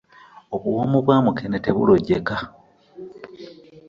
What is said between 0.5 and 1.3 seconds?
Obuwomu bwa